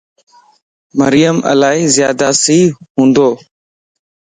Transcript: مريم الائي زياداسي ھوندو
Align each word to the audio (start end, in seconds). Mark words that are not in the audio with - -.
مريم 0.99 1.35
الائي 1.51 1.83
زياداسي 1.95 2.59
ھوندو 2.93 3.29